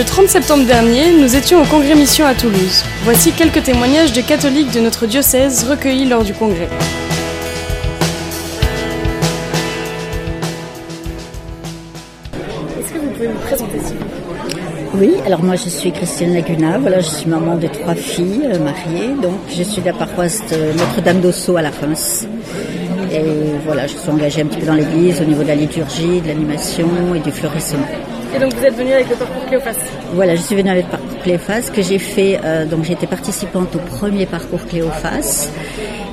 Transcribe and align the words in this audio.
Le 0.00 0.06
30 0.06 0.28
septembre 0.28 0.64
dernier, 0.64 1.12
nous 1.12 1.36
étions 1.36 1.60
au 1.60 1.66
congrès 1.66 1.94
Mission 1.94 2.24
à 2.24 2.32
Toulouse. 2.32 2.84
Voici 3.04 3.32
quelques 3.32 3.62
témoignages 3.62 4.14
de 4.14 4.22
catholiques 4.22 4.72
de 4.72 4.80
notre 4.80 5.04
diocèse 5.04 5.68
recueillis 5.68 6.06
lors 6.06 6.24
du 6.24 6.32
congrès. 6.32 6.70
Est-ce 12.78 12.92
que 12.94 12.98
vous 12.98 13.10
pouvez 13.10 13.28
me 13.28 13.34
présenter 13.34 13.78
s'il 13.78 13.98
vous 13.98 14.04
plaît? 14.48 14.62
Oui, 14.94 15.10
alors 15.26 15.42
moi 15.42 15.56
je 15.56 15.68
suis 15.68 15.92
Christiane 15.92 16.32
Laguna, 16.32 16.78
voilà, 16.78 17.00
je 17.00 17.08
suis 17.10 17.28
maman 17.28 17.56
de 17.56 17.66
trois 17.66 17.94
filles 17.94 18.48
euh, 18.54 18.58
mariées, 18.58 19.14
donc 19.20 19.34
je 19.54 19.62
suis 19.62 19.82
de 19.82 19.86
la 19.86 19.92
paroisse 19.92 20.40
de 20.50 20.78
Notre-Dame 20.78 21.20
d'Ossau 21.20 21.58
à 21.58 21.62
la 21.62 21.68
Reims. 21.68 22.26
Et 23.12 23.20
voilà, 23.66 23.86
je 23.86 23.98
suis 23.98 24.08
engagée 24.08 24.40
un 24.40 24.46
petit 24.46 24.60
peu 24.60 24.66
dans 24.66 24.72
l'église 24.72 25.20
au 25.20 25.24
niveau 25.24 25.42
de 25.42 25.48
la 25.48 25.56
liturgie, 25.56 26.22
de 26.22 26.28
l'animation 26.28 26.88
et 27.14 27.18
du 27.18 27.30
fleurissement. 27.30 27.86
Et 28.34 28.38
donc 28.38 28.54
vous 28.54 28.64
êtes 28.64 28.74
venue 28.76 28.92
avec 28.92 29.08
le 29.10 29.16
parcours 29.16 29.44
Cléophas 29.46 29.76
Voilà, 30.14 30.36
je 30.36 30.40
suis 30.42 30.54
venue 30.54 30.70
avec 30.70 30.84
le 30.86 30.90
parcours 30.90 31.18
Cléophas 31.22 31.70
que 31.74 31.82
j'ai 31.82 31.98
fait, 31.98 32.38
euh, 32.44 32.64
donc 32.64 32.84
j'étais 32.84 33.06
participante 33.06 33.74
au 33.74 33.78
premier 33.78 34.26
parcours 34.26 34.64
Cléophas. 34.66 35.48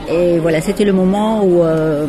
Et 0.09 0.39
voilà, 0.39 0.61
c'était 0.61 0.85
le 0.85 0.94
moment 0.94 1.44
où, 1.44 1.63
euh, 1.63 2.05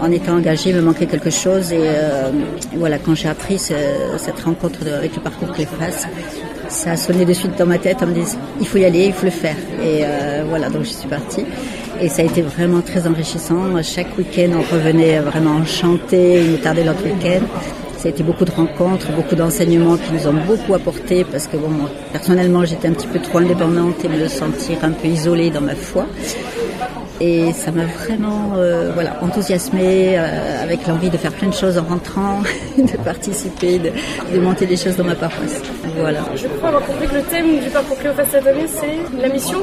en 0.00 0.10
étant 0.12 0.34
engagée, 0.36 0.70
il 0.70 0.76
me 0.76 0.82
manquait 0.82 1.06
quelque 1.06 1.30
chose. 1.30 1.72
Et 1.72 1.78
euh, 1.80 2.30
voilà, 2.76 2.98
quand 2.98 3.14
j'ai 3.16 3.28
appris 3.28 3.58
ce- 3.58 3.74
cette 4.18 4.38
rencontre 4.40 4.78
avec 4.96 5.14
le 5.16 5.20
parcours 5.22 5.50
Cléophas, 5.52 6.06
ça 6.68 6.92
a 6.92 6.96
sonné 6.96 7.24
de 7.24 7.32
suite 7.32 7.58
dans 7.58 7.66
ma 7.66 7.78
tête 7.78 8.02
en 8.02 8.06
me 8.06 8.14
disant 8.14 8.38
il 8.60 8.66
faut 8.68 8.78
y 8.78 8.84
aller, 8.84 9.06
il 9.06 9.12
faut 9.12 9.26
le 9.26 9.32
faire. 9.32 9.56
Et 9.82 10.02
euh, 10.04 10.44
voilà, 10.48 10.68
donc 10.70 10.84
je 10.84 10.90
suis 10.90 11.08
partie. 11.08 11.44
Et 12.00 12.08
ça 12.08 12.22
a 12.22 12.24
été 12.24 12.40
vraiment 12.40 12.80
très 12.80 13.06
enrichissant. 13.06 13.82
Chaque 13.82 14.16
week-end, 14.16 14.50
on 14.56 14.74
revenait 14.74 15.18
vraiment 15.18 15.56
enchanté. 15.60 16.40
Il 16.44 16.52
nous 16.52 16.56
tardait 16.58 16.84
notre 16.84 17.02
week-end. 17.04 17.44
Ça 18.00 18.08
a 18.08 18.12
été 18.12 18.22
beaucoup 18.22 18.46
de 18.46 18.50
rencontres, 18.50 19.12
beaucoup 19.12 19.34
d'enseignements 19.34 19.98
qui 19.98 20.14
nous 20.14 20.26
ont 20.26 20.32
beaucoup 20.46 20.72
apporté 20.72 21.22
parce 21.22 21.46
que 21.46 21.58
bon, 21.58 21.68
moi, 21.68 21.90
personnellement, 22.12 22.64
j'étais 22.64 22.88
un 22.88 22.94
petit 22.94 23.06
peu 23.06 23.18
trop 23.18 23.40
indépendante 23.40 24.02
et 24.02 24.08
me 24.08 24.26
sentir 24.26 24.78
un 24.82 24.92
peu 24.92 25.06
isolée 25.06 25.50
dans 25.50 25.60
ma 25.60 25.74
foi. 25.74 26.06
Et 27.20 27.52
ça 27.52 27.70
m'a 27.70 27.84
vraiment 27.84 28.52
euh, 28.56 28.92
voilà, 28.94 29.22
enthousiasmée 29.22 30.18
euh, 30.18 30.62
avec 30.62 30.86
l'envie 30.86 31.10
de 31.10 31.18
faire 31.18 31.32
plein 31.32 31.48
de 31.48 31.54
choses 31.54 31.76
en 31.76 31.84
rentrant, 31.84 32.40
de 32.78 32.96
participer, 33.04 33.78
de, 33.78 33.90
de 34.32 34.40
monter 34.40 34.64
des 34.64 34.76
choses 34.76 34.96
dans 34.96 35.04
ma 35.04 35.14
paroisse. 35.14 35.60
Voilà. 35.98 36.20
Je 36.34 36.46
crois 36.46 36.68
avoir 36.68 36.86
compris 36.86 37.06
que 37.08 37.16
le 37.16 37.22
thème 37.22 37.60
du 37.60 37.68
parcours 37.68 37.98
Cléophas 37.98 38.24
cette 38.30 38.46
année, 38.46 38.66
c'est 38.66 39.20
la 39.20 39.28
mission. 39.28 39.58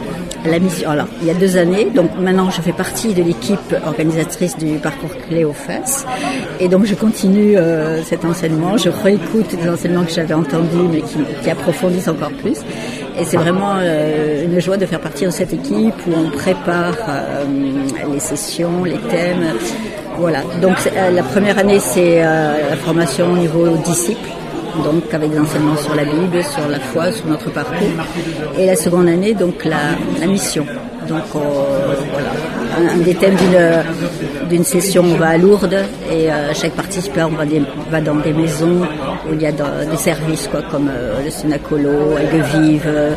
La 0.45 0.59
mission, 0.59 0.89
alors, 0.91 1.07
il 1.21 1.27
y 1.27 1.31
a 1.31 1.33
deux 1.33 1.57
années, 1.57 1.85
donc 1.85 2.11
maintenant 2.19 2.51
je 2.51 2.61
fais 2.61 2.73
partie 2.73 3.15
de 3.15 3.23
l'équipe 3.23 3.75
organisatrice 3.85 4.55
du 4.57 4.77
parcours 4.77 5.15
Cléophas. 5.27 6.05
Et 6.59 6.67
donc 6.67 6.85
je 6.85 6.93
continue 6.93 7.57
euh, 7.57 8.03
cet 8.03 8.23
enseignement, 8.23 8.77
je 8.77 8.89
réécoute 8.89 9.55
des 9.55 9.67
enseignements 9.67 10.05
que 10.05 10.11
j'avais 10.11 10.35
entendus 10.35 10.87
mais 10.91 11.01
qui, 11.01 11.17
qui 11.41 11.49
approfondissent 11.49 12.07
encore 12.07 12.31
plus. 12.31 12.59
Et 13.19 13.25
c'est 13.25 13.37
vraiment 13.37 13.75
euh, 13.79 14.45
une 14.45 14.59
joie 14.59 14.77
de 14.77 14.85
faire 14.85 14.99
partie 14.99 15.25
de 15.25 15.31
cette 15.31 15.51
équipe 15.53 15.95
où 16.07 16.13
on 16.15 16.29
prépare 16.29 16.95
euh, 17.09 17.45
les 18.13 18.19
sessions, 18.19 18.83
les 18.83 18.97
thèmes. 19.09 19.53
Voilà, 20.17 20.41
donc 20.61 20.75
euh, 20.85 21.11
la 21.11 21.23
première 21.23 21.57
année 21.57 21.79
c'est 21.79 22.21
la 22.21 22.75
formation 22.77 23.31
au 23.33 23.37
niveau 23.37 23.67
disciple 23.85 24.29
donc 24.83 25.11
avec 25.11 25.31
des 25.31 25.39
enseignements 25.39 25.77
sur 25.77 25.95
la 25.95 26.05
Bible, 26.05 26.43
sur 26.43 26.67
la 26.67 26.79
foi, 26.79 27.11
sur 27.11 27.25
notre 27.25 27.49
parcours. 27.51 27.87
Et 28.59 28.67
la 28.67 28.75
seconde 28.75 29.07
année, 29.07 29.33
donc 29.33 29.65
la, 29.65 30.27
mission. 30.27 30.67
Donc 31.07 31.23
voilà, 31.33 32.29
un, 32.77 32.97
des 32.97 33.15
thèmes 33.15 33.35
d'une 33.35 34.47
d'une 34.47 34.63
session, 34.63 35.03
on 35.03 35.15
va 35.15 35.29
à 35.29 35.37
Lourdes 35.37 35.83
et 36.11 36.31
euh, 36.31 36.53
chaque 36.53 36.71
participant 36.73 37.29
va, 37.29 37.43
va 37.91 38.01
dans 38.01 38.15
des 38.15 38.33
maisons 38.33 38.81
où 39.29 39.33
il 39.33 39.41
y 39.41 39.45
a 39.45 39.51
des 39.51 39.97
services 39.97 40.47
quoi, 40.47 40.61
comme 40.71 40.89
euh, 40.89 41.23
le 41.23 41.29
Sénacolo, 41.29 42.17
Aigues 42.17 42.43
Vive, 42.53 42.83
euh, 42.85 43.11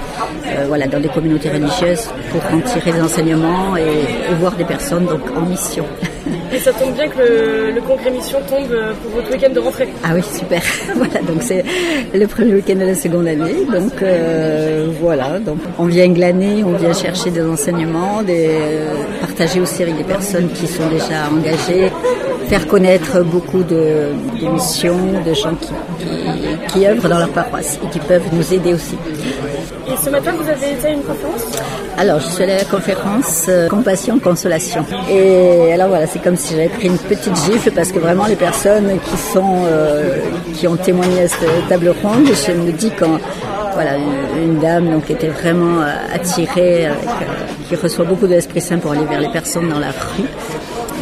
euh, 0.46 0.64
voilà, 0.66 0.86
dans 0.86 1.00
des 1.00 1.08
communautés 1.08 1.50
religieuses 1.50 2.10
pour 2.30 2.42
en 2.52 2.60
tirer 2.60 2.92
des 2.92 3.00
enseignements 3.00 3.76
et, 3.76 4.30
et 4.30 4.34
voir 4.34 4.56
des 4.56 4.64
personnes 4.64 5.06
donc 5.06 5.22
en 5.36 5.42
mission. 5.42 5.84
Et 6.52 6.58
ça 6.58 6.72
tombe 6.72 6.94
bien 6.94 7.08
que 7.08 7.18
le, 7.18 7.70
le 7.72 7.80
congrès 7.80 8.10
mission 8.10 8.38
tombe 8.48 8.76
pour 9.02 9.12
votre 9.12 9.30
week-end 9.30 9.50
de 9.52 9.60
rentrée. 9.60 9.88
Ah 10.02 10.10
oui, 10.14 10.22
super. 10.22 10.60
voilà, 10.96 11.20
donc 11.22 11.42
c'est 11.42 11.64
le 12.12 12.26
premier 12.26 12.54
week-end 12.54 12.74
de 12.76 12.86
la 12.86 12.94
seconde 12.94 13.28
année. 13.28 13.66
Donc 13.72 14.02
euh, 14.02 14.88
voilà, 15.00 15.38
donc 15.38 15.58
on 15.78 15.84
vient 15.84 16.08
glaner, 16.08 16.64
on 16.64 16.72
vient 16.72 16.92
chercher 16.92 17.30
des 17.30 17.42
enseignements, 17.42 18.22
des, 18.22 18.48
euh, 18.48 18.94
partager 19.20 19.60
aussi 19.60 19.82
avec 19.82 19.96
des 19.96 20.04
personnes 20.04 20.48
qui 20.48 20.66
sont 20.66 20.88
déjà 20.88 21.28
engagées, 21.30 21.90
faire 22.48 22.66
connaître 22.66 23.22
beaucoup 23.22 23.62
de, 23.62 24.08
de 24.40 24.48
missions, 24.48 24.98
de 25.24 25.34
gens 25.34 25.54
qui, 25.54 25.68
qui, 26.00 26.72
qui 26.72 26.86
œuvrent 26.86 27.08
dans 27.08 27.18
leur 27.18 27.30
paroisse 27.30 27.78
et 27.84 27.88
qui 27.90 28.00
peuvent 28.00 28.28
nous 28.32 28.54
aider 28.54 28.74
aussi. 28.74 28.96
Et 29.92 29.96
ce 29.96 30.10
matin, 30.10 30.32
vous 30.32 30.48
avez 30.48 30.72
été 30.72 30.86
à 30.86 30.90
une 30.90 31.02
conférence 31.02 31.19
Alors, 32.00 32.18
je 32.18 32.28
suis 32.28 32.42
allée 32.44 32.54
à 32.54 32.58
la 32.60 32.64
conférence 32.64 33.44
euh, 33.50 33.68
Compassion, 33.68 34.18
Consolation. 34.20 34.86
Et 35.10 35.70
alors 35.70 35.88
voilà, 35.88 36.06
c'est 36.06 36.18
comme 36.18 36.34
si 36.34 36.54
j'avais 36.54 36.70
pris 36.70 36.86
une 36.86 36.96
petite 36.96 37.36
gifle 37.44 37.72
parce 37.72 37.92
que 37.92 37.98
vraiment 37.98 38.24
les 38.24 38.36
personnes 38.36 38.98
qui 39.04 39.18
sont, 39.18 39.64
euh, 39.66 40.16
qui 40.54 40.66
ont 40.66 40.76
témoigné 40.76 41.24
à 41.24 41.28
cette 41.28 41.68
table 41.68 41.90
ronde, 42.02 42.26
je 42.26 42.52
me 42.52 42.72
dis 42.72 42.90
quand, 42.98 43.18
voilà, 43.74 43.98
une, 44.42 44.58
dame 44.60 44.90
donc 44.90 45.10
était 45.10 45.28
vraiment 45.28 45.82
euh, 45.82 46.14
attirée, 46.14 46.86
euh, 46.86 46.92
qui 47.68 47.76
reçoit 47.76 48.06
beaucoup 48.06 48.26
de 48.26 48.32
l'Esprit 48.32 48.62
Saint 48.62 48.78
pour 48.78 48.92
aller 48.92 49.04
vers 49.04 49.20
les 49.20 49.28
personnes 49.28 49.68
dans 49.68 49.78
la 49.78 49.90
rue. 49.90 50.24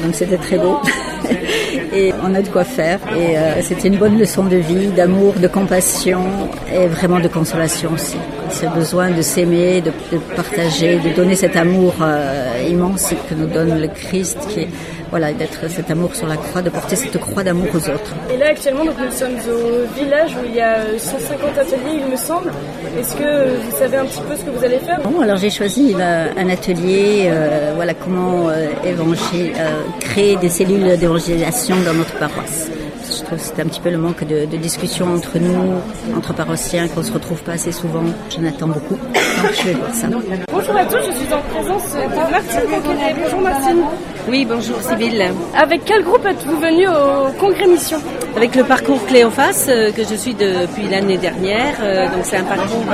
Donc 0.05 0.17
c'était 0.17 0.39
très 0.39 0.59
beau. 0.59 0.81
et 1.95 2.13
on 2.25 2.35
a 2.35 2.43
de 2.43 2.49
quoi 2.49 2.65
faire. 2.65 2.99
Et 3.17 3.37
euh, 3.39 3.63
c'était 3.63 3.89
une 3.89 3.97
bonne 3.97 4.19
leçon 4.19 4.45
de 4.45 4.57
vie, 4.57 4.89
d'amour, 4.89 5.35
de 5.41 5.49
compassion 5.49 6.23
et 6.73 6.87
vraiment 6.87 7.21
de 7.21 7.29
consolation 7.29 7.91
aussi. 7.95 8.17
Ce 8.51 8.67
besoin 8.67 9.11
de 9.11 9.21
s'aimer, 9.23 9.81
de, 9.81 9.91
de 10.13 10.19
partager, 10.37 10.97
de 10.97 11.11
donner 11.15 11.35
cet 11.35 11.57
amour 11.57 11.95
euh, 12.03 12.63
immense 12.69 13.13
que 13.29 13.35
nous 13.35 13.47
donne 13.47 13.81
le 13.81 13.89
Christ, 13.89 14.39
qui 14.49 14.61
est 14.61 14.69
voilà, 15.11 15.33
d'être 15.33 15.71
cet 15.71 15.91
amour 15.91 16.15
sur 16.15 16.27
la 16.27 16.37
croix, 16.37 16.61
de 16.61 16.69
porter 16.69 16.95
cette 16.95 17.19
croix 17.19 17.43
d'amour 17.43 17.69
aux 17.73 17.79
autres. 17.89 18.13
Et 18.31 18.37
là, 18.37 18.49
actuellement, 18.51 18.85
donc, 18.85 18.95
nous 19.03 19.11
sommes 19.11 19.37
au 19.51 19.99
village 19.99 20.33
où 20.33 20.45
il 20.47 20.55
y 20.55 20.61
a 20.61 20.75
euh, 20.81 20.99
150 20.99 21.57
ateliers, 21.59 22.03
il 22.05 22.11
me 22.13 22.17
semble. 22.17 22.53
Est-ce 23.01 23.15
que 23.15 23.57
vous 23.57 23.79
savez 23.79 23.97
un 23.97 24.05
petit 24.05 24.21
peu 24.29 24.37
ce 24.37 24.43
que 24.45 24.51
vous 24.51 24.63
allez 24.63 24.79
faire? 24.79 25.01
Bon, 25.03 25.23
alors 25.23 25.39
j'ai 25.39 25.49
choisi 25.49 25.95
euh, 25.99 26.27
un 26.37 26.49
atelier, 26.51 27.23
euh, 27.31 27.73
voilà 27.75 27.95
comment 27.95 28.51
euh, 28.51 28.67
évangé- 28.85 29.53
euh, 29.59 29.81
créer 30.01 30.37
des 30.37 30.51
cellules 30.51 30.99
d'évangélisation 30.99 31.77
dans 31.85 31.95
notre 31.95 32.15
paroisse. 32.19 32.71
Je 33.11 33.25
trouve 33.25 33.39
que 33.39 33.45
c'est 33.45 33.61
un 33.61 33.67
petit 33.67 33.81
peu 33.81 33.91
le 33.91 33.99
manque 33.99 34.25
de, 34.25 34.45
de 34.45 34.57
discussion 34.57 35.07
entre 35.15 35.39
nous, 35.39 35.57
entre 36.17 36.35
paroissiens, 36.35 36.89
qu'on 36.89 37.03
se 37.03 37.13
retrouve 37.13 37.43
pas 37.43 37.53
assez 37.53 37.73
souvent. 37.73 38.03
J'en 38.31 38.45
attends 38.45 38.69
beaucoup, 38.69 38.97
donc 38.97 39.53
je 39.55 39.63
vais 39.65 39.73
voir 39.75 39.95
ça. 39.95 40.09
Bonjour 40.53 40.77
à 40.77 40.85
tous, 40.85 40.99
je 41.07 41.25
suis 41.25 41.33
en 41.33 41.41
présence 41.55 41.95
de 41.95 42.31
Martine. 42.31 43.15
Bonjour 43.25 43.41
Martine. 43.41 43.83
Oui, 44.29 44.45
bonjour 44.49 44.77
Sybille. 44.83 45.31
Avec 45.57 45.85
quel 45.87 46.05
groupe 46.05 46.27
êtes-vous 46.27 46.59
venu 46.61 46.87
au 46.89 47.33
congrès 47.41 47.67
mission? 47.67 47.99
Avec 48.37 48.55
le 48.55 48.65
parcours 48.65 49.05
Cléophas 49.07 49.67
euh, 49.69 49.91
que 49.91 50.05
je 50.05 50.15
suis 50.15 50.35
depuis 50.35 50.87
l'année 50.91 51.17
dernière, 51.17 51.77
euh, 51.83 52.05
donc 52.09 52.21
c'est 52.25 52.37
un 52.37 52.45
parcours 52.45 52.85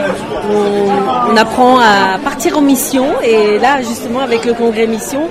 où 0.48 0.54
on, 0.54 1.32
on 1.32 1.36
apprend 1.36 1.78
à 1.80 2.18
partir 2.22 2.56
en 2.56 2.60
mission 2.60 3.06
et 3.22 3.58
là 3.58 3.82
justement 3.82 4.20
avec 4.20 4.44
le 4.44 4.54
congrès 4.54 4.86
mission, 4.86 5.28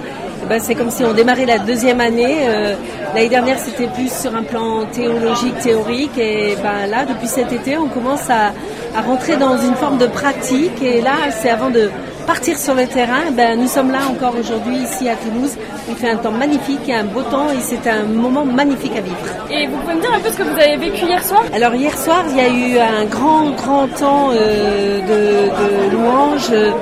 ben, 0.50 0.60
c'est 0.60 0.76
comme 0.76 0.92
si 0.92 1.04
on 1.04 1.14
démarrait 1.14 1.46
la 1.46 1.60
deuxième 1.60 2.02
année. 2.02 2.38
Euh, 2.48 2.76
L'année 3.14 3.30
dernière 3.30 3.60
c'était 3.60 3.86
plus 3.88 4.12
sur 4.12 4.34
un 4.36 4.42
plan 4.42 4.86
théologique, 4.92 5.58
théorique 5.60 6.18
et 6.18 6.56
ben, 6.64 6.90
là 6.90 7.06
depuis 7.06 7.28
cet 7.28 7.52
été 7.54 7.78
on 7.78 7.88
commence 7.88 8.28
à, 8.30 8.54
à 8.98 9.02
rentrer 9.02 9.36
dans 9.38 9.56
une 9.58 9.76
forme 9.76 10.00
de 10.00 10.08
pratique 10.08 10.82
et 10.82 11.00
là 11.00 11.12
c'est 11.30 11.50
avant 11.52 11.70
de 11.70 11.92
partir 12.26 12.58
sur 12.58 12.74
le 12.74 12.88
terrain, 12.88 13.30
ben, 13.34 13.60
nous 13.60 13.68
sommes 13.68 13.92
là 13.92 14.00
encore 14.10 14.34
aujourd'hui 14.40 14.78
ici 14.78 15.10
à 15.10 15.16
Toulouse. 15.16 15.52
Il 15.90 15.96
fait 15.96 16.10
un 16.10 16.16
temps 16.16 16.32
magnifique, 16.32 16.80
il 16.88 16.92
y 16.92 16.94
a 16.96 17.00
un 17.02 17.04
beau 17.04 17.22
temps 17.22 17.50
et 17.52 17.60
c'est 17.60 17.86
un 17.90 18.04
moment 18.04 18.46
magnifique 18.46 18.94
à 18.98 19.02
vivre. 19.02 19.18
Et 19.52 19.68
vous 19.68 19.76
pouvez 19.80 19.96
me 19.96 20.02
dire 20.02 20.14
un 20.14 20.20
peu 20.22 20.30
ce 20.30 20.38
que 20.38 20.44
vous 20.44 20.58
avez 20.58 20.78
vécu 20.78 21.06
hier 21.06 21.22
soir? 21.24 21.44
Alors 21.54 21.76
hier 21.76 21.96
soir, 21.98 22.24
il 22.30 22.38
y 22.38 22.40
a 22.40 22.48
eu 22.48 22.80
un 22.80 23.04
grand, 23.06 23.50
grand 23.52 23.88
temps 23.90 24.30
euh, 24.32 25.00
de, 25.02 25.90
de 25.90 25.92
louanges. 25.96 26.74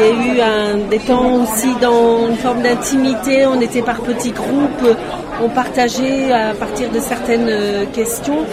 Il 0.00 0.04
y 0.04 0.10
a 0.10 0.12
eu 0.12 0.40
un, 0.40 0.76
des 0.88 1.00
temps 1.00 1.42
aussi 1.42 1.74
dans 1.82 2.28
une 2.28 2.36
forme 2.36 2.62
d'intimité. 2.62 3.44
On 3.46 3.60
était 3.60 3.82
par 3.82 4.00
petits 4.00 4.30
groupes. 4.30 4.96
On 5.42 5.48
partageait 5.48 6.30
à 6.30 6.54
partir 6.54 6.88
de 6.90 7.00
certaines 7.00 7.48
euh, 7.48 7.84
questions. 7.92 8.44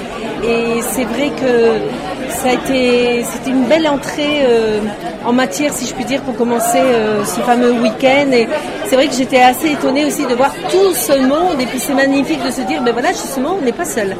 Et 0.44 0.82
c'est 0.82 1.04
vrai 1.04 1.30
que 1.40 2.32
ça 2.32 2.50
a 2.50 2.54
été, 2.54 3.24
c'était 3.24 3.52
une 3.52 3.66
belle 3.66 3.88
entrée 3.88 4.42
euh, 4.42 4.80
en 5.24 5.34
matière, 5.34 5.72
si 5.72 5.86
je 5.86 5.94
puis 5.94 6.04
dire, 6.06 6.24
pour 6.24 6.36
commencer 6.36 6.80
euh, 6.80 7.24
ce 7.24 7.40
fameux 7.42 7.74
week-end. 7.74 8.32
Et 8.32 8.48
c'est 8.86 8.96
vrai 8.96 9.08
que 9.08 9.14
j'étais 9.14 9.42
assez 9.42 9.74
étonnée 9.74 10.04
aussi 10.06 10.26
de 10.26 10.34
voir 10.34 10.52
tout 10.72 10.96
ce 10.96 11.14
monde. 11.20 11.62
Et 11.62 11.68
puis 11.68 11.78
c'est 11.78 11.94
magnifique 11.94 12.44
de 12.44 12.50
se 12.50 12.62
dire, 12.62 12.82
ben 12.82 12.92
voilà, 12.92 13.10
justement, 13.10 13.58
on 13.62 13.64
n'est 13.64 13.72
pas 13.72 13.86
seul. 13.86 14.16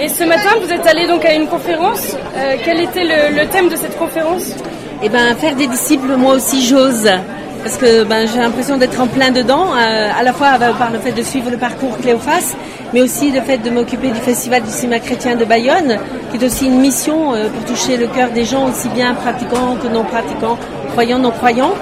Et 0.00 0.08
ce 0.08 0.24
matin, 0.24 0.50
vous 0.58 0.72
êtes 0.72 0.86
allé 0.86 1.06
donc 1.06 1.22
à 1.26 1.34
une 1.34 1.48
conférence. 1.48 2.16
Quel 2.64 2.80
était 2.80 3.04
le 3.04 3.46
thème 3.48 3.68
de 3.68 3.76
cette 3.76 3.98
conférence? 3.98 4.54
Eh 5.04 5.08
ben, 5.08 5.34
faire 5.36 5.56
des 5.56 5.66
disciples, 5.66 6.16
moi 6.16 6.34
aussi, 6.34 6.64
j'ose. 6.64 7.10
parce 7.62 7.76
que 7.76 8.04
ben, 8.04 8.26
j'ai 8.26 8.40
l'impression 8.40 8.76
d'être 8.76 9.00
en 9.00 9.06
plein 9.06 9.30
dedans, 9.30 9.66
euh, 9.74 10.10
à 10.18 10.22
la 10.22 10.32
fois 10.32 10.58
par 10.78 10.90
le 10.90 10.98
fait 10.98 11.12
de 11.12 11.22
suivre 11.22 11.50
le 11.50 11.56
parcours 11.56 11.96
Cléophas, 11.98 12.54
mais 12.92 13.02
aussi 13.02 13.30
le 13.30 13.40
fait 13.40 13.58
de 13.58 13.70
m'occuper 13.70 14.08
du 14.10 14.20
Festival 14.20 14.62
du 14.62 14.70
cinéma 14.70 15.00
chrétien 15.00 15.36
de 15.36 15.44
Bayonne, 15.44 15.98
qui 16.30 16.36
est 16.36 16.46
aussi 16.46 16.66
une 16.66 16.80
mission 16.80 17.34
euh, 17.34 17.48
pour 17.48 17.64
toucher 17.64 17.96
le 17.96 18.06
cœur 18.08 18.30
des 18.30 18.44
gens, 18.44 18.68
aussi 18.68 18.88
bien 18.88 19.14
pratiquants 19.14 19.76
que 19.82 19.88
non 19.88 20.04
pratiquants, 20.04 20.58
croyants, 20.92 21.18
non 21.18 21.30
croyants. 21.30 21.74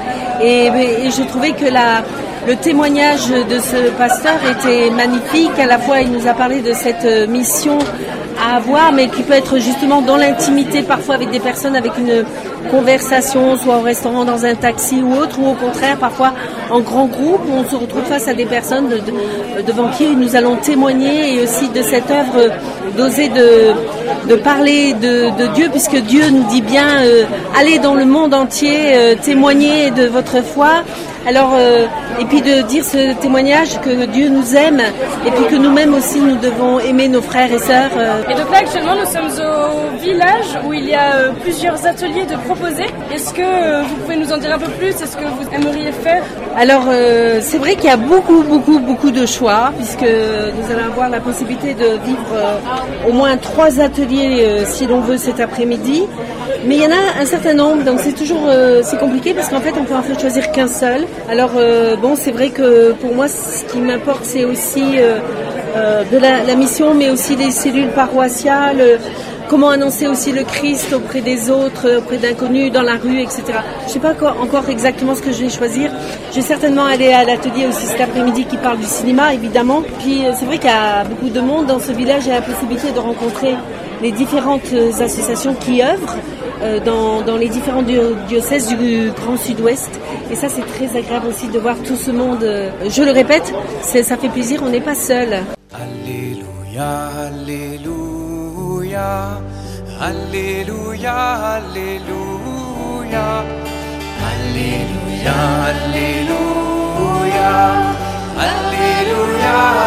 Et, 0.43 0.67
et 0.67 1.11
je 1.11 1.23
trouvais 1.23 1.53
que 1.53 1.67
la, 1.67 2.03
le 2.47 2.57
témoignage 2.57 3.29
de 3.29 3.59
ce 3.59 3.91
pasteur 3.99 4.39
était 4.51 4.91
magnifique. 4.91 5.59
À 5.59 5.67
la 5.67 5.79
fois, 5.79 6.01
il 6.01 6.11
nous 6.13 6.27
a 6.27 6.33
parlé 6.35 6.61
de 6.61 6.73
cette 6.73 7.05
euh, 7.05 7.27
mission 7.27 7.79
à 8.43 8.57
avoir, 8.57 8.93
mais 8.93 9.09
qui 9.09 9.23
peut 9.23 9.35
être 9.35 9.59
justement 9.59 10.01
dans 10.01 10.17
l'intimité, 10.17 10.83
parfois 10.83 11.15
avec 11.17 11.31
des 11.31 11.41
personnes, 11.41 11.77
avec 11.77 11.93
une 11.99 12.25
conversation, 12.71 13.57
soit 13.57 13.79
au 13.79 13.83
restaurant, 13.83 14.25
dans 14.25 14.45
un 14.45 14.55
taxi 14.55 15.01
ou 15.03 15.15
autre, 15.15 15.39
ou 15.41 15.51
au 15.51 15.55
contraire, 15.55 15.97
parfois 15.97 16.33
en 16.71 16.81
grand 16.81 17.07
groupe, 17.07 17.43
on 17.51 17.69
se 17.69 17.77
retrouve 17.77 18.05
face 18.05 18.29
à 18.29 18.35
des 18.35 18.47
personnes 18.47 18.89
devant 19.67 19.89
qui 19.91 20.15
nous 20.17 20.37
allons 20.37 20.57
témoigner, 20.57 21.35
et 21.35 21.43
aussi 21.43 21.69
de 21.69 21.83
cette 21.83 22.11
œuvre 22.11 22.51
d'oser 22.97 23.29
de, 23.29 24.37
parler 24.37 24.95
de, 24.95 25.55
Dieu, 25.55 25.69
puisque 25.71 25.97
Dieu 25.97 26.31
nous 26.31 26.45
dit 26.51 26.63
bien, 26.63 27.01
euh, 27.01 27.25
allez 27.57 27.79
dans 27.79 27.95
le 27.95 28.05
monde 28.05 28.35
entier, 28.35 28.95
euh, 28.95 29.15
témoigner 29.23 29.91
de 29.91 30.07
votre 30.07 30.43
foi. 30.43 30.83
Alors, 31.27 31.53
euh, 31.55 31.87
et 32.19 32.25
puis 32.25 32.41
de 32.41 32.63
dire 32.63 32.83
ce 32.83 33.15
témoignage 33.21 33.79
que 33.83 34.07
Dieu 34.07 34.31
nous 34.31 34.57
aime 34.57 34.81
et 35.27 35.31
puis 35.31 35.45
que 35.51 35.57
nous-mêmes 35.57 35.93
aussi 35.95 36.19
nous 36.19 36.37
devons 36.37 36.81
aimer 36.81 37.09
nos 37.09 37.21
frères 37.21 37.53
et 37.53 37.59
sœurs. 37.59 37.91
Euh. 37.97 38.23
Et 38.31 38.35
donc 38.35 38.51
là 38.51 38.59
actuellement 38.59 38.95
nous 38.95 39.07
sommes 39.07 39.27
au 39.27 39.99
village 39.99 40.59
où 40.67 40.73
il 40.73 40.87
y 40.87 40.95
a 40.95 41.15
euh, 41.15 41.33
plusieurs 41.43 41.87
ateliers 41.87 42.25
de 42.25 42.37
proposés. 42.37 42.87
Est-ce 43.13 43.35
que 43.35 43.83
vous 43.83 43.97
pouvez 43.97 44.17
nous 44.17 44.33
en 44.33 44.39
dire 44.39 44.55
un 44.55 44.59
peu 44.59 44.71
plus? 44.73 44.89
Est-ce 44.89 45.17
que 45.17 45.25
vous 45.25 45.55
aimeriez 45.55 45.93
faire? 45.93 46.23
Alors 46.57 46.85
c'est 47.41 47.59
vrai 47.59 47.75
qu'il 47.77 47.85
y 47.85 47.93
a 47.93 47.97
beaucoup 47.97 48.43
beaucoup 48.43 48.79
beaucoup 48.79 49.11
de 49.11 49.27
choix 49.27 49.73
puisque 49.77 50.03
nous 50.03 50.73
allons 50.73 50.87
avoir 50.87 51.11
la 51.11 51.21
possibilité 51.21 51.75
de 51.75 51.99
vivre 52.05 52.35
au 53.09 53.13
moins 53.13 53.37
trois 53.37 53.81
ateliers 53.81 54.65
si 54.65 54.87
l'on 54.87 55.01
veut 55.01 55.19
cet 55.19 55.39
après-midi. 55.39 56.05
Mais 56.67 56.77
il 56.77 56.83
y 56.83 56.87
en 56.87 56.91
a 56.91 57.23
un 57.23 57.25
certain 57.25 57.55
nombre, 57.55 57.85
donc 57.85 58.01
c'est 58.01 58.13
toujours 58.13 58.49
c'est 58.83 58.99
compliqué 58.99 59.35
parce 59.35 59.49
qu'en 59.49 59.61
fait 59.61 59.73
on 59.79 59.85
peut 59.85 59.95
en 59.95 60.03
fait 60.03 60.19
choisir 60.21 60.51
qu'un 60.53 60.69
seul. 60.69 61.07
Alors 61.29 61.53
euh, 61.57 61.97
bon, 61.97 62.17
c'est 62.17 62.33
vrai 62.33 62.51
que 62.51 62.93
pour 62.93 63.15
moi, 63.15 63.29
ce 63.29 63.65
qui 63.65 63.79
m'importe, 63.79 64.25
c'est 64.25 64.45
aussi 64.45 64.83
euh, 64.99 65.19
euh, 65.77 66.05
de 66.05 66.19
la, 66.19 66.55
mission, 66.57 66.95
mais 66.95 67.11
aussi 67.11 67.37
des 67.37 67.51
cellules 67.51 67.91
paroissiales. 67.91 68.99
Comment 69.49 69.71
annoncer 69.71 70.07
aussi 70.07 70.31
le 70.31 70.45
Christ 70.45 70.93
auprès 70.93 71.21
des 71.21 71.51
autres, 71.51 71.99
auprès 71.99 72.19
d'inconnus, 72.19 72.71
dans 72.71 72.83
la 72.83 72.97
rue, 72.97 73.21
etc. 73.21 73.43
Je 73.83 73.87
ne 73.87 73.91
sais 73.91 73.99
pas 73.99 74.15
encore, 74.41 74.69
exactement 74.69 75.17
ce 75.17 75.23
que 75.23 75.33
je 75.33 75.43
vais 75.43 75.49
choisir. 75.49 75.91
Je 76.31 76.37
vais 76.37 76.47
certainement 76.47 76.85
aller 76.85 77.13
à 77.13 77.25
l'atelier 77.25 77.67
aussi 77.67 77.87
cet 77.87 78.01
après-midi 78.01 78.45
qui 78.45 78.57
parle 78.59 78.79
du 78.79 78.87
cinéma, 78.87 79.35
évidemment. 79.35 79.83
Puis 79.99 80.23
c'est 80.39 80.45
vrai 80.45 80.59
qu'il 80.59 80.71
y 80.71 80.73
a 80.73 81.03
beaucoup 81.03 81.31
de 81.31 81.41
monde 81.41 81.67
dans 81.67 81.81
ce 81.81 81.91
village. 81.91 82.25
J'ai 82.25 82.31
la 82.31 82.43
possibilité 82.43 82.93
de 82.93 83.01
rencontrer 83.01 83.55
les 84.03 84.13
différentes 84.13 84.73
associations 85.01 85.55
qui 85.55 85.83
œuvrent 85.83 86.17
dans, 86.85 87.23
dans, 87.23 87.37
les 87.37 87.49
différents 87.49 87.83
diocèses 87.83 88.69
du 88.69 89.11
Grand 89.17 89.37
Sud-Ouest. 89.37 89.91
Et 90.31 90.35
ça, 90.35 90.49
c'est 90.49 90.67
très 90.67 90.97
agréable 90.97 91.27
aussi 91.29 91.49
de 91.49 91.59
voir 91.59 91.77
tout 91.83 91.97
ce 91.97 92.11
monde. 92.11 92.45
Je 92.89 93.03
le 93.03 93.13
répète, 93.13 93.53
ça 93.83 94.17
fait 94.17 94.29
plaisir, 94.29 94.61
on 94.63 94.69
n'est 94.69 94.81
pas 94.81 94.95
seul. 94.95 95.43
Alléluia, 95.73 97.09
Alléluia, 97.29 97.81
Alléluia, 100.01 101.13
Alléluia, 101.61 103.45
Alléluia, 104.31 105.35
Alléluia, 105.69 106.71
Alléluia. 108.39 109.80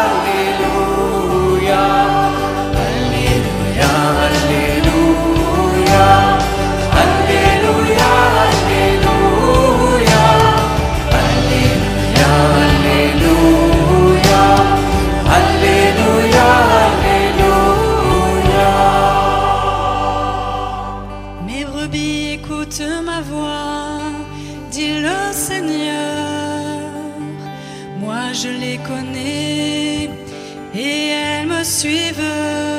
je 28.44 28.50
les 28.50 28.78
connais 28.78 30.10
et 30.74 31.08
elles 31.08 31.46
me 31.46 31.64
suivent. 31.64 32.73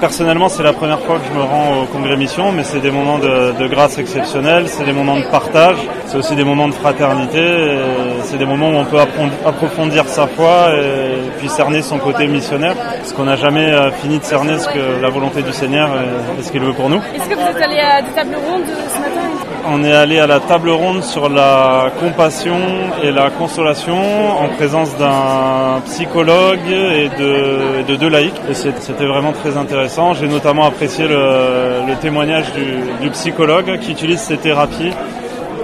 Personnellement, 0.00 0.48
c'est 0.48 0.62
la 0.62 0.72
première 0.72 1.00
fois 1.00 1.18
que 1.18 1.26
je 1.26 1.38
me 1.38 1.42
rends 1.42 1.82
au 1.82 1.86
congrès 1.86 2.16
mission, 2.16 2.52
mais 2.52 2.64
c'est 2.64 2.80
des 2.80 2.90
moments 2.90 3.18
de, 3.18 3.66
grâce 3.68 3.98
exceptionnels, 3.98 4.68
c'est 4.68 4.84
des 4.84 4.92
moments 4.92 5.16
de 5.16 5.24
partage, 5.30 5.76
c'est 6.06 6.16
aussi 6.16 6.36
des 6.36 6.44
moments 6.44 6.68
de 6.68 6.74
fraternité, 6.74 7.78
c'est 8.24 8.38
des 8.38 8.44
moments 8.46 8.70
où 8.70 8.76
on 8.76 8.84
peut 8.84 9.00
approfondir 9.44 10.06
sa 10.06 10.26
foi 10.26 10.70
et 10.74 11.30
puis 11.38 11.48
cerner 11.48 11.82
son 11.82 11.98
côté 11.98 12.26
missionnaire, 12.26 12.74
parce 12.76 13.12
qu'on 13.12 13.24
n'a 13.24 13.36
jamais 13.36 13.70
euh, 13.70 13.90
fini 13.92 14.18
de 14.18 14.24
cerner 14.24 14.58
ce 14.58 14.68
que 14.68 15.00
la 15.00 15.08
volonté 15.08 15.42
du 15.42 15.52
Seigneur 15.52 15.90
et 16.38 16.42
ce 16.42 16.50
qu'il 16.50 16.60
veut 16.60 16.72
pour 16.72 16.88
nous. 16.88 17.00
Est-ce 17.14 17.28
que 17.28 17.34
vous 17.34 17.48
êtes 17.48 17.62
allé 17.62 17.78
à 17.78 18.02
des 18.02 18.10
tables 18.12 18.36
rondes 18.36 18.64
ce 18.66 18.98
matin 18.98 19.24
on 19.66 19.82
est 19.82 19.92
allé 19.92 20.18
à 20.18 20.26
la 20.26 20.40
table 20.40 20.68
ronde 20.68 21.02
sur 21.02 21.30
la 21.30 21.90
compassion 21.98 22.58
et 23.02 23.10
la 23.10 23.30
consolation 23.30 23.96
en 24.38 24.48
présence 24.48 24.94
d'un 24.98 25.80
psychologue 25.86 26.68
et 26.92 27.08
de, 27.08 27.96
deux 27.96 28.08
laïcs. 28.08 28.34
Et 28.50 28.54
c'était 28.54 29.06
vraiment 29.06 29.32
très 29.32 29.56
intéressant. 29.56 30.14
J'ai 30.14 30.28
notamment 30.28 30.66
apprécié 30.66 31.06
le, 31.08 31.94
témoignage 32.00 32.46
du, 32.52 33.10
psychologue 33.10 33.78
qui 33.80 33.92
utilise 33.92 34.20
ces 34.20 34.36
thérapies 34.36 34.92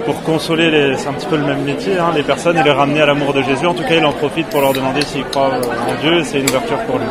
pour 0.05 0.23
consoler, 0.23 0.71
les, 0.71 0.97
c'est 0.97 1.09
un 1.09 1.13
petit 1.13 1.27
peu 1.27 1.37
le 1.37 1.45
même 1.45 1.63
métier, 1.63 1.97
hein, 1.97 2.11
les 2.15 2.23
personnes 2.23 2.57
et 2.57 2.63
les 2.63 2.71
ramener 2.71 3.01
à 3.01 3.05
l'amour 3.05 3.33
de 3.33 3.41
Jésus. 3.43 3.67
En 3.67 3.73
tout 3.73 3.83
cas, 3.83 3.95
il 3.95 4.05
en 4.05 4.13
profite 4.13 4.47
pour 4.47 4.61
leur 4.61 4.73
demander 4.73 5.01
s'ils 5.01 5.23
croient 5.25 5.51
en 5.51 6.01
Dieu 6.01 6.19
et 6.19 6.23
c'est 6.23 6.39
une 6.39 6.49
ouverture 6.49 6.79
pour 6.87 6.97
lui. 6.97 7.05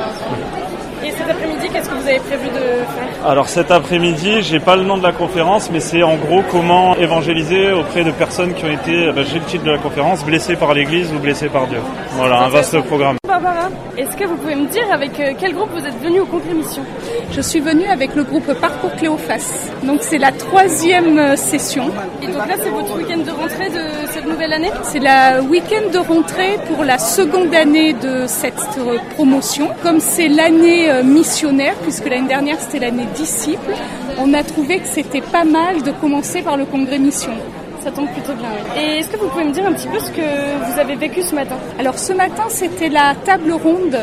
Et 1.04 1.12
cet 1.12 1.30
après-midi, 1.30 1.68
qu'est-ce 1.72 1.88
que 1.88 1.94
vous 1.94 2.08
avez 2.08 2.18
prévu 2.18 2.48
de 2.48 2.58
faire? 2.58 3.26
Alors 3.26 3.48
cet 3.48 3.70
après-midi, 3.70 4.42
j'ai 4.42 4.60
pas 4.60 4.76
le 4.76 4.82
nom 4.82 4.98
de 4.98 5.02
la 5.02 5.12
conférence, 5.12 5.70
mais 5.72 5.80
c'est 5.80 6.02
en 6.02 6.16
gros 6.16 6.42
comment 6.50 6.96
évangéliser 6.96 7.72
auprès 7.72 8.04
de 8.04 8.10
personnes 8.10 8.54
qui 8.54 8.64
ont 8.64 8.72
été, 8.72 9.12
bah, 9.12 9.22
j'ai 9.22 9.38
le 9.38 9.44
titre 9.44 9.64
de 9.64 9.70
la 9.70 9.78
conférence, 9.78 10.24
blessées 10.24 10.56
par 10.56 10.74
l'Église 10.74 11.12
ou 11.12 11.18
blessées 11.18 11.48
par 11.48 11.66
Dieu. 11.66 11.78
Voilà, 12.12 12.40
un 12.40 12.48
vaste 12.48 12.80
programme. 12.82 13.19
Barbara, 13.30 13.68
est-ce 13.96 14.16
que 14.16 14.24
vous 14.24 14.34
pouvez 14.34 14.56
me 14.56 14.66
dire 14.66 14.92
avec 14.92 15.20
euh, 15.20 15.34
quel 15.38 15.54
groupe 15.54 15.70
vous 15.72 15.86
êtes 15.86 16.02
venu 16.02 16.18
au 16.18 16.26
Congrès 16.26 16.52
Mission? 16.52 16.82
Je 17.30 17.40
suis 17.40 17.60
venue 17.60 17.86
avec 17.86 18.16
le 18.16 18.24
groupe 18.24 18.52
Parcours 18.54 18.90
Cléophas. 18.96 19.70
Donc 19.84 19.98
c'est 20.00 20.18
la 20.18 20.32
troisième 20.32 21.16
euh, 21.16 21.36
session. 21.36 21.92
Et 22.24 22.26
donc 22.26 22.48
là, 22.48 22.56
c'est 22.60 22.70
votre 22.70 22.96
week-end 22.96 23.18
de 23.18 23.30
rentrée 23.30 23.68
de 23.70 24.10
cette 24.10 24.26
nouvelle 24.26 24.52
année? 24.52 24.72
C'est 24.82 24.98
la 24.98 25.42
week-end 25.42 25.92
de 25.92 25.98
rentrée 25.98 26.58
pour 26.66 26.82
la 26.82 26.98
seconde 26.98 27.54
année 27.54 27.92
de 27.92 28.26
cette 28.26 28.78
euh, 28.78 28.98
promotion. 29.14 29.68
Comme 29.80 30.00
c'est 30.00 30.26
l'année 30.26 30.90
missionnaire, 31.04 31.74
puisque 31.84 32.08
l'année 32.08 32.26
dernière 32.26 32.58
c'était 32.58 32.80
l'année 32.80 33.06
disciples, 33.14 33.74
on 34.18 34.34
a 34.34 34.42
trouvé 34.42 34.80
que 34.80 34.88
c'était 34.88 35.20
pas 35.20 35.44
mal 35.44 35.82
de 35.84 35.92
commencer 35.92 36.42
par 36.42 36.56
le 36.56 36.64
congrès 36.64 36.98
mission. 36.98 37.30
Ça 37.82 37.90
tombe 37.90 38.08
plutôt 38.10 38.34
bien. 38.34 38.50
Et 38.78 38.98
est-ce 38.98 39.08
que 39.08 39.16
vous 39.16 39.28
pouvez 39.28 39.44
me 39.44 39.52
dire 39.52 39.66
un 39.66 39.72
petit 39.72 39.88
peu 39.88 39.98
ce 39.98 40.10
que 40.10 40.20
vous 40.20 40.78
avez 40.78 40.96
vécu 40.96 41.22
ce 41.22 41.34
matin? 41.34 41.56
Alors 41.78 41.98
ce 41.98 42.12
matin, 42.12 42.44
c'était 42.48 42.90
la 42.90 43.14
table 43.24 43.52
ronde. 43.52 43.98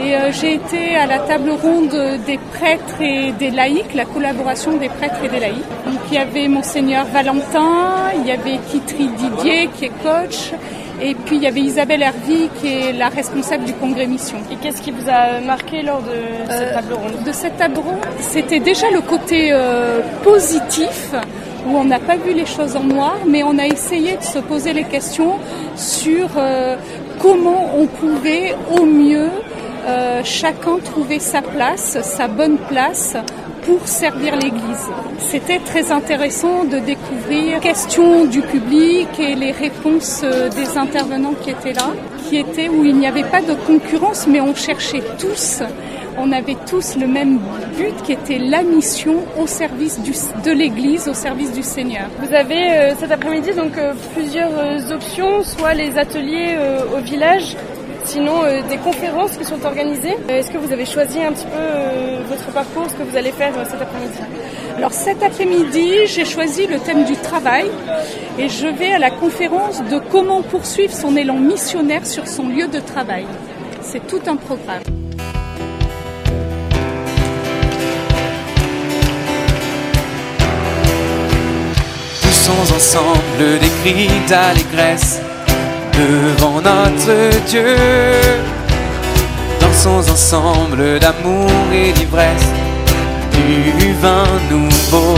Et 0.00 0.14
euh, 0.14 0.32
j'ai 0.32 0.54
été 0.54 0.96
à 0.96 1.04
la 1.04 1.18
table 1.18 1.50
ronde 1.50 1.94
des 2.26 2.38
prêtres 2.54 3.02
et 3.02 3.32
des 3.32 3.50
laïcs, 3.50 3.92
la 3.94 4.06
collaboration 4.06 4.78
des 4.78 4.88
prêtres 4.88 5.22
et 5.22 5.28
des 5.28 5.38
laïcs. 5.38 5.68
Donc 5.84 6.00
il 6.10 6.14
y 6.14 6.18
avait 6.18 6.48
Monseigneur 6.48 7.04
Valentin, 7.04 8.12
il 8.16 8.26
y 8.26 8.32
avait 8.32 8.58
Kitri 8.70 9.08
Didier 9.08 9.68
qui 9.74 9.84
est 9.84 9.92
coach, 10.02 10.52
et 11.02 11.14
puis 11.14 11.36
il 11.36 11.42
y 11.42 11.46
avait 11.46 11.60
Isabelle 11.60 12.00
Hervy 12.00 12.48
qui 12.58 12.68
est 12.68 12.92
la 12.94 13.10
responsable 13.10 13.64
du 13.64 13.74
congrès 13.74 14.06
mission. 14.06 14.38
Et 14.50 14.56
qu'est-ce 14.56 14.80
qui 14.80 14.92
vous 14.92 15.10
a 15.10 15.40
marqué 15.40 15.82
lors 15.82 16.00
de 16.00 16.16
cette 16.48 16.62
euh, 16.62 16.74
table 16.74 16.94
ronde? 16.94 17.24
De 17.26 17.32
cette 17.32 17.56
table 17.58 17.78
ronde, 17.78 18.06
c'était 18.20 18.60
déjà 18.60 18.90
le 18.90 19.02
côté 19.02 19.50
euh, 19.52 20.00
positif 20.24 21.12
où 21.66 21.76
on 21.76 21.84
n'a 21.84 21.98
pas 21.98 22.16
vu 22.16 22.32
les 22.32 22.46
choses 22.46 22.76
en 22.76 22.84
noir, 22.84 23.16
mais 23.26 23.42
on 23.42 23.58
a 23.58 23.66
essayé 23.66 24.16
de 24.16 24.22
se 24.22 24.38
poser 24.38 24.72
les 24.72 24.84
questions 24.84 25.38
sur 25.76 26.28
euh, 26.36 26.76
comment 27.20 27.70
on 27.76 27.86
pouvait 27.86 28.54
au 28.76 28.84
mieux 28.84 29.30
euh, 29.86 30.20
chacun 30.24 30.78
trouver 30.78 31.18
sa 31.18 31.42
place, 31.42 31.98
sa 32.02 32.28
bonne 32.28 32.58
place 32.58 33.16
pour 33.64 33.86
servir 33.86 34.36
l'Église. 34.36 34.88
C'était 35.18 35.60
très 35.60 35.92
intéressant 35.92 36.64
de 36.64 36.78
découvrir 36.78 37.54
les 37.54 37.60
questions 37.60 38.24
du 38.24 38.42
public 38.42 39.08
et 39.18 39.34
les 39.34 39.52
réponses 39.52 40.22
euh, 40.24 40.48
des 40.50 40.76
intervenants 40.76 41.34
qui 41.42 41.50
étaient 41.50 41.72
là, 41.72 41.90
qui 42.28 42.38
étaient 42.38 42.68
où 42.68 42.84
il 42.84 42.96
n'y 42.96 43.06
avait 43.06 43.24
pas 43.24 43.40
de 43.40 43.54
concurrence, 43.54 44.26
mais 44.26 44.40
on 44.40 44.54
cherchait 44.54 45.02
tous, 45.18 45.62
on 46.18 46.32
avait 46.32 46.56
tous 46.68 46.96
le 46.96 47.06
même 47.06 47.38
but 47.76 48.02
qui 48.04 48.12
était 48.12 48.38
la 48.38 48.62
mission 48.62 49.16
au 49.38 49.46
service 49.46 50.00
du, 50.00 50.12
de 50.44 50.50
l'Église, 50.50 51.08
au 51.08 51.14
service 51.14 51.52
du 51.52 51.62
Seigneur. 51.62 52.06
Vous 52.20 52.34
avez 52.34 52.70
euh, 52.72 52.94
cet 52.98 53.10
après-midi 53.10 53.52
donc 53.52 53.76
euh, 53.78 53.94
plusieurs 54.14 54.50
euh, 54.56 54.94
options, 54.94 55.42
soit 55.42 55.74
les 55.74 55.98
ateliers 55.98 56.56
au 56.94 56.98
village, 56.98 57.56
sinon 58.04 58.42
des 58.68 58.76
conférences 58.78 59.36
qui 59.36 59.44
sont 59.44 59.64
organisées. 59.64 60.16
Est-ce 60.28 60.50
que 60.50 60.58
vous 60.58 60.72
avez 60.72 60.84
choisi 60.84 61.22
un 61.22 61.32
petit 61.32 61.46
peu 61.46 62.24
votre 62.28 62.50
parcours, 62.52 62.86
ce 62.90 62.94
que 62.94 63.02
vous 63.02 63.16
allez 63.16 63.32
faire 63.32 63.52
cet 63.64 63.80
après-midi? 63.80 64.18
Alors 64.76 64.92
cet 64.92 65.22
après-midi, 65.22 66.06
j'ai 66.06 66.24
choisi 66.24 66.66
le 66.66 66.78
thème 66.78 67.04
du 67.04 67.16
travail 67.16 67.66
et 68.38 68.48
je 68.48 68.66
vais 68.66 68.92
à 68.92 68.98
la 68.98 69.10
conférence 69.10 69.82
de 69.82 69.98
comment 70.10 70.42
poursuivre 70.42 70.92
son 70.92 71.16
élan 71.16 71.38
missionnaire 71.38 72.06
sur 72.06 72.26
son 72.26 72.48
lieu 72.48 72.68
de 72.68 72.80
travail. 72.80 73.26
C'est 73.80 74.06
tout 74.06 74.20
un 74.26 74.36
programme. 74.36 75.01
Ensemble 82.60 83.58
des 83.60 83.70
cris 83.82 84.10
d'allégresse 84.28 85.20
devant 85.92 86.60
notre 86.60 87.40
Dieu. 87.46 87.76
Dansons 89.60 90.10
ensemble 90.10 90.98
d'amour 91.00 91.50
et 91.72 91.92
d'ivresse 91.92 92.50
du 93.32 93.92
vin 94.00 94.26
nouveau. 94.50 95.16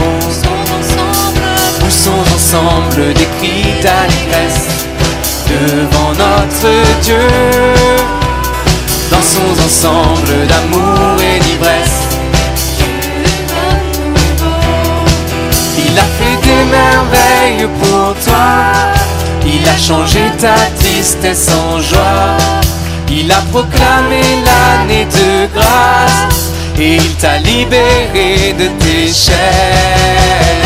Poussons 1.80 2.24
ensemble 2.34 3.12
des 3.14 3.28
cris 3.38 3.74
d'allégresse 3.82 4.68
devant 5.48 6.12
notre 6.12 7.00
Dieu. 7.02 7.28
Dansons 9.10 9.64
ensemble 9.64 10.46
d'amour 10.48 11.03
pour 17.66 18.14
toi. 18.25 18.73
Il 19.47 19.68
a 19.68 19.76
changé 19.76 20.21
ta 20.38 20.54
tristesse 20.78 21.49
en 21.50 21.80
joie. 21.80 22.37
Il 23.11 23.30
a 23.30 23.40
proclamé 23.52 24.23
l'année 24.44 25.06
de 25.06 25.47
grâce. 25.54 26.52
Et 26.78 26.97
il 26.97 27.14
t'a 27.16 27.38
libéré 27.38 28.54
de 28.59 28.66
tes 28.78 29.12
chaînes. 29.12 30.63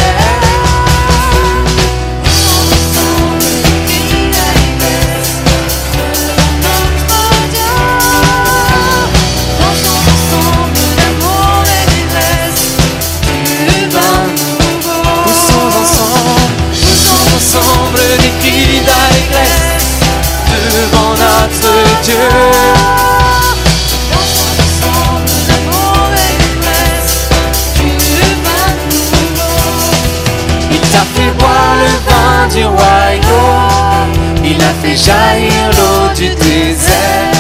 Jaillir 35.04 35.70
l'eau 35.76 36.14
du 36.14 36.28
désert. 36.28 37.32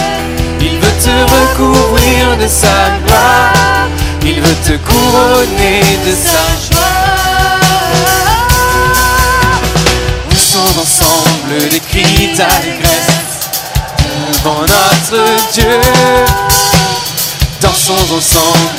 Il 0.60 0.78
veut 0.78 0.98
te 1.02 1.16
recouvrir 1.36 2.36
de 2.40 2.46
sa 2.46 2.90
gloire, 3.04 3.88
il 4.22 4.40
veut 4.40 4.60
te 4.64 4.76
couronner 4.88 5.82
de 6.06 6.12
sa 6.12 6.44
joie. 6.66 7.58
Poussons 10.28 10.80
ensemble 10.80 11.68
des 11.70 11.80
cris 11.80 12.36
d'allégresse 12.36 13.50
devant 14.32 14.62
notre 14.62 15.52
Dieu. 15.52 15.80
Dansons 17.60 18.14
ensemble. 18.16 18.77